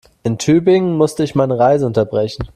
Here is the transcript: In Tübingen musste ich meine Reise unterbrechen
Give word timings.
In 0.23 0.39
Tübingen 0.39 0.97
musste 0.97 1.23
ich 1.23 1.35
meine 1.35 1.59
Reise 1.59 1.85
unterbrechen 1.85 2.47